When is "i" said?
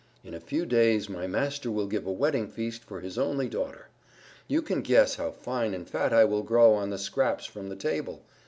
6.11-6.25